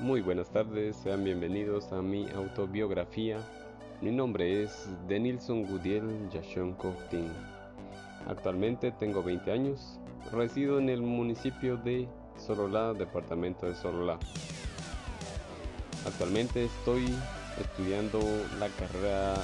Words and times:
Muy 0.00 0.22
buenas 0.22 0.48
tardes, 0.48 0.96
sean 0.96 1.24
bienvenidos 1.24 1.92
a 1.92 2.00
mi 2.00 2.26
autobiografía. 2.30 3.36
Mi 4.00 4.10
nombre 4.10 4.62
es 4.62 4.88
Denilson 5.06 5.66
Gudiel 5.66 6.30
Yashon 6.30 6.72
Koftin. 6.72 7.30
Actualmente 8.26 8.92
tengo 8.92 9.22
20 9.22 9.52
años, 9.52 10.00
resido 10.32 10.78
en 10.78 10.88
el 10.88 11.02
municipio 11.02 11.76
de 11.76 12.08
Sololá, 12.38 12.94
departamento 12.94 13.66
de 13.66 13.74
Sololá. 13.74 14.18
Actualmente 16.06 16.64
estoy 16.64 17.14
estudiando 17.60 18.20
la 18.58 18.68
carrera 18.68 19.34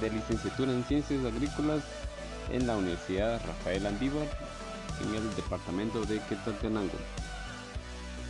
de 0.00 0.10
licenciatura 0.10 0.70
en 0.70 0.84
Ciencias 0.84 1.24
Agrícolas 1.24 1.82
en 2.52 2.68
la 2.68 2.76
Universidad 2.76 3.44
Rafael 3.44 3.84
Andívar 3.84 4.28
en 5.04 5.14
el 5.16 5.34
departamento 5.34 6.04
de 6.04 6.20
Quetzaltenango. 6.28 7.21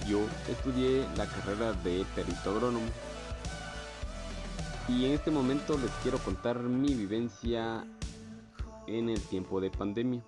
Yo 0.08 0.20
estudié 0.48 1.06
la 1.16 1.26
carrera 1.26 1.72
de 1.72 2.04
perito 2.14 2.50
agrónomo 2.50 2.86
y 4.88 5.04
en 5.04 5.12
este 5.12 5.30
momento 5.30 5.78
les 5.78 5.90
quiero 6.02 6.18
contar 6.18 6.58
mi 6.58 6.92
vivencia 6.94 7.84
en 8.86 9.08
el 9.08 9.20
tiempo 9.20 9.60
de 9.60 9.70
pandemia. 9.70 10.22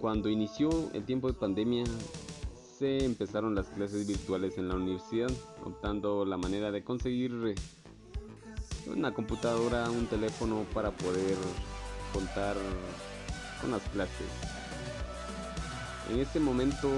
Cuando 0.00 0.28
inició 0.28 0.90
el 0.92 1.04
tiempo 1.04 1.28
de 1.28 1.34
pandemia 1.34 1.84
se 2.78 3.04
empezaron 3.04 3.54
las 3.54 3.68
clases 3.68 4.06
virtuales 4.06 4.58
en 4.58 4.68
la 4.68 4.76
universidad, 4.76 5.30
optando 5.64 6.24
la 6.24 6.36
manera 6.36 6.70
de 6.70 6.84
conseguir 6.84 7.54
una 8.86 9.12
computadora, 9.12 9.90
un 9.90 10.06
teléfono 10.06 10.64
para 10.74 10.90
poder 10.90 11.36
contar 12.12 12.56
con 13.60 13.70
las 13.70 13.82
clases. 13.88 14.59
En 16.10 16.18
este 16.18 16.40
momento 16.40 16.90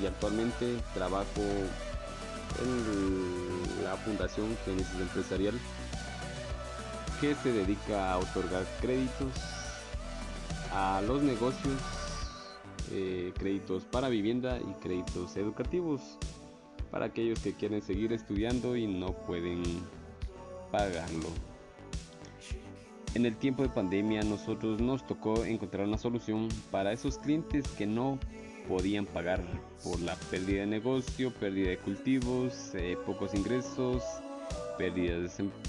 y 0.00 0.06
actualmente 0.06 0.76
trabajo 0.94 1.42
en 2.62 3.84
la 3.84 3.96
Fundación 3.96 4.56
Genesis 4.64 5.00
Empresarial 5.00 5.54
que 7.20 7.34
se 7.34 7.52
dedica 7.52 8.12
a 8.12 8.18
otorgar 8.18 8.64
créditos 8.80 9.32
a 10.72 11.02
los 11.06 11.22
negocios, 11.22 11.80
eh, 12.92 13.32
créditos 13.36 13.84
para 13.84 14.08
vivienda 14.08 14.58
y 14.58 14.80
créditos 14.80 15.36
educativos 15.36 16.00
para 16.90 17.06
aquellos 17.06 17.40
que 17.40 17.54
quieren 17.54 17.82
seguir 17.82 18.12
estudiando 18.12 18.76
y 18.76 18.86
no 18.86 19.12
pueden 19.12 19.62
pagarlo. 20.70 21.55
En 23.16 23.24
el 23.24 23.34
tiempo 23.34 23.62
de 23.62 23.70
pandemia 23.70 24.22
nosotros 24.24 24.78
nos 24.78 25.06
tocó 25.06 25.46
encontrar 25.46 25.86
una 25.86 25.96
solución 25.96 26.48
para 26.70 26.92
esos 26.92 27.16
clientes 27.16 27.66
que 27.68 27.86
no 27.86 28.18
podían 28.68 29.06
pagar 29.06 29.42
por 29.82 29.98
la 30.00 30.14
pérdida 30.30 30.60
de 30.60 30.66
negocio, 30.66 31.32
pérdida 31.32 31.70
de 31.70 31.78
cultivos, 31.78 32.74
eh, 32.74 32.94
pocos 33.06 33.32
ingresos, 33.32 34.02
pérdida 34.76 35.16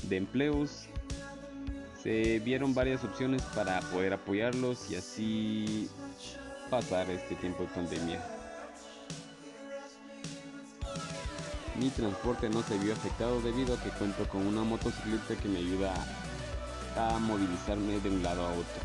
de 0.10 0.18
empleos. 0.18 0.90
Se 2.04 2.40
vieron 2.40 2.74
varias 2.74 3.06
opciones 3.06 3.42
para 3.56 3.80
poder 3.80 4.12
apoyarlos 4.12 4.92
y 4.92 4.96
así 4.96 5.90
pasar 6.70 7.10
este 7.10 7.36
tiempo 7.36 7.64
de 7.64 7.70
pandemia. 7.70 8.22
Mi 11.80 11.90
transporte 11.92 12.50
no 12.50 12.62
se 12.64 12.78
vio 12.78 12.92
afectado 12.92 13.40
debido 13.40 13.74
a 13.74 13.82
que 13.82 13.90
cuento 13.92 14.28
con 14.28 14.46
una 14.46 14.64
motocicleta 14.64 15.42
que 15.42 15.48
me 15.48 15.60
ayuda 15.60 15.94
a 15.94 16.27
movilizarme 17.20 18.00
de 18.00 18.10
un 18.10 18.24
lado 18.24 18.46
a 18.46 18.52
otro. 18.52 18.82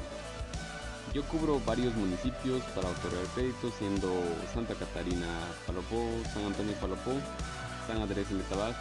Yo 1.15 1.23
cubro 1.25 1.61
varios 1.67 1.95
municipios 1.95 2.63
para 2.75 2.89
otorgar 2.89 3.25
créditos, 3.35 3.75
siendo 3.75 4.09
Santa 4.53 4.75
Catarina 4.75 5.27
Palopó, 5.67 6.09
San 6.33 6.45
Antonio 6.45 6.73
Palopó, 6.81 7.13
San 7.87 8.01
Andrés 8.01 8.31
Metabaj, 8.31 8.75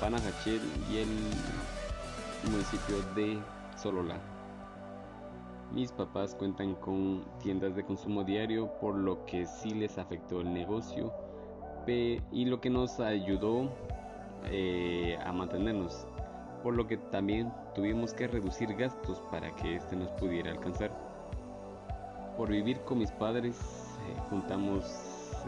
Panajachel 0.00 0.60
y 0.90 0.98
el 0.98 2.50
municipio 2.50 2.96
de 3.14 3.38
Sololá. 3.80 4.18
Mis 5.72 5.92
papás 5.92 6.34
cuentan 6.34 6.74
con 6.74 7.24
tiendas 7.42 7.76
de 7.76 7.84
consumo 7.84 8.24
diario, 8.24 8.72
por 8.80 8.94
lo 8.96 9.24
que 9.24 9.46
sí 9.46 9.70
les 9.70 9.98
afectó 9.98 10.40
el 10.40 10.52
negocio 10.52 11.12
y 11.86 12.44
lo 12.44 12.60
que 12.60 12.70
nos 12.70 13.00
ayudó 13.00 13.68
eh, 14.44 15.18
a 15.24 15.32
mantenernos, 15.32 16.06
por 16.62 16.74
lo 16.74 16.86
que 16.86 16.96
también 16.96 17.52
tuvimos 17.74 18.14
que 18.14 18.28
reducir 18.28 18.74
gastos 18.74 19.20
para 19.30 19.54
que 19.56 19.76
este 19.76 19.96
nos 19.96 20.10
pudiera 20.12 20.50
alcanzar. 20.50 20.90
Por 22.36 22.48
vivir 22.48 22.80
con 22.80 22.98
mis 22.98 23.10
padres 23.10 23.56
eh, 23.56 24.20
juntamos 24.30 24.84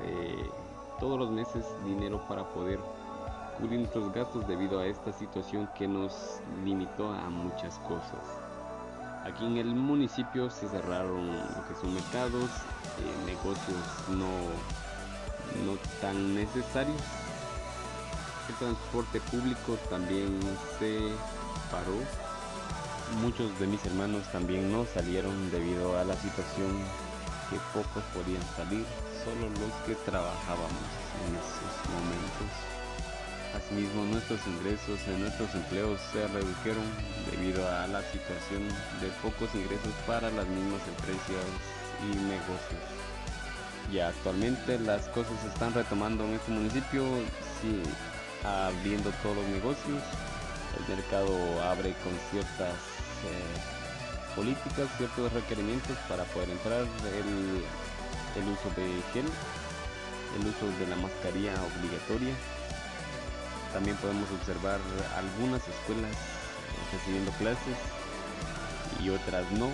eh, 0.05 0.51
todos 1.01 1.19
los 1.19 1.31
meses 1.31 1.65
dinero 1.85 2.21
para 2.29 2.49
poder 2.51 2.79
cubrir 3.59 3.81
nuestros 3.81 4.13
gastos 4.13 4.47
debido 4.49 4.81
a 4.81 4.87
esta 4.87 5.13
situación 5.13 5.69
que 5.77 5.87
nos 5.87 6.41
limitó 6.65 7.11
a 7.11 7.31
muchas 7.31 7.79
cosas. 7.81 8.41
Aquí 9.25 9.47
en 9.47 9.57
el 9.57 9.75
municipio 9.75 10.51
se 10.51 10.69
cerraron 10.69 11.29
lo 11.29 11.69
que 11.69 11.75
son 11.81 11.95
mercados, 11.95 12.51
negocios 13.27 14.09
no 14.11 14.27
no 15.65 15.77
tan 16.01 16.35
necesarios. 16.35 17.24
El 18.49 18.55
transporte 18.57 19.21
público 19.21 19.79
también 19.89 20.39
se 20.79 20.99
paró. 21.71 21.97
Muchos 23.23 23.59
de 23.59 23.67
mis 23.67 23.85
hermanos 23.87 24.23
también 24.33 24.71
no 24.71 24.85
salieron 24.85 25.51
debido 25.51 25.99
a 25.99 26.05
la 26.05 26.15
situación 26.15 26.71
que 27.49 27.57
pocos 27.73 28.03
podían 28.13 28.43
salir, 28.57 28.85
solo 29.25 29.49
los 29.49 29.73
que 29.87 29.95
trabajábamos 30.05 30.89
en 31.25 31.37
esos 31.41 31.73
momentos. 31.89 32.53
Asimismo, 33.57 34.05
nuestros 34.05 34.41
ingresos 34.47 35.01
en 35.09 35.21
nuestros 35.21 35.55
empleos 35.55 36.01
se 36.13 36.27
redujeron 36.29 36.85
debido 37.31 37.67
a 37.67 37.87
la 37.87 38.03
situación 38.03 38.69
de 39.01 39.09
pocos 39.23 39.55
ingresos 39.55 39.95
para 40.07 40.29
las 40.31 40.47
mismas 40.49 40.83
empresas 40.89 41.49
y 42.03 42.17
negocios. 42.29 42.85
Ya 43.93 44.09
actualmente 44.09 44.79
las 44.81 45.09
cosas 45.09 45.33
se 45.41 45.49
están 45.49 45.73
retomando 45.73 46.25
en 46.25 46.35
este 46.35 46.51
municipio, 46.51 47.05
sí, 47.63 47.81
abriendo 48.45 49.11
todos 49.23 49.37
los 49.37 49.47
negocios. 49.47 50.03
El 50.79 50.97
mercado 50.97 51.63
abre 51.63 51.95
con 52.03 52.13
ciertas 52.31 52.75
eh, 53.25 53.57
políticas, 54.37 54.89
ciertos 54.97 55.33
requerimientos 55.33 55.97
para 56.09 56.25
poder 56.25 56.51
entrar. 56.51 56.83
El, 56.83 57.65
el 58.37 58.49
uso 58.51 58.69
de 58.77 58.87
gel, 59.13 59.27
el 60.39 60.47
uso 60.47 60.67
de 60.79 60.87
la 60.89 60.97
mascarilla 60.97 61.55
obligatoria. 61.79 62.35
También 63.73 63.97
podemos 63.97 64.31
observar 64.31 64.79
algunas 65.17 65.63
escuelas 65.67 66.13
eh, 66.13 66.97
recibiendo 66.97 67.33
clases 67.33 67.79
y 69.03 69.11
otras 69.11 69.51
no 69.53 69.71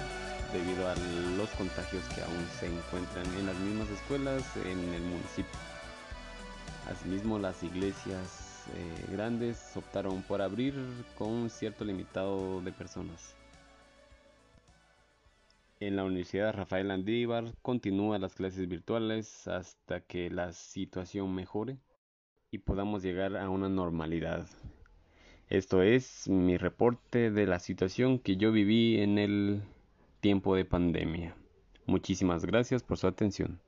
debido 0.53 0.89
a 0.89 0.95
los 1.37 1.49
contagios 1.51 2.03
que 2.15 2.23
aún 2.23 2.47
se 2.59 2.67
encuentran 2.67 3.27
en 3.39 3.47
las 3.47 3.57
mismas 3.57 3.89
escuelas 3.91 4.43
en 4.65 4.95
el 4.95 5.03
municipio. 5.03 5.59
Asimismo, 6.91 7.39
las 7.39 7.63
iglesias 7.63 8.40
eh, 8.75 9.13
grandes 9.13 9.77
optaron 9.77 10.23
por 10.23 10.43
abrir 10.43 10.75
con 11.17 11.29
un 11.29 11.51
cierto 11.51 11.85
limitado 11.85 12.61
de 12.61 12.73
personas. 12.73 13.35
En 15.81 15.97
la 15.97 16.05
Universidad 16.05 16.53
Rafael 16.53 16.91
Andívar 16.91 17.55
continúan 17.63 18.21
las 18.21 18.35
clases 18.35 18.69
virtuales 18.69 19.49
hasta 19.49 20.01
que 20.01 20.29
la 20.29 20.53
situación 20.53 21.35
mejore 21.35 21.79
y 22.51 22.59
podamos 22.59 23.03
llegar 23.03 23.37
a 23.37 23.49
una 23.49 23.69
normalidad. 23.69 24.47
Esto 25.49 25.83
es 25.83 26.29
mi 26.29 26.57
reporte 26.57 27.31
de 27.31 27.47
la 27.47 27.59
situación 27.59 28.19
que 28.19 28.37
yo 28.37 28.53
viví 28.53 29.01
en 29.01 29.19
el 29.19 29.63
tiempo 30.21 30.55
de 30.55 30.65
pandemia. 30.65 31.35
Muchísimas 31.87 32.45
gracias 32.45 32.83
por 32.83 32.99
su 32.99 33.07
atención. 33.07 33.61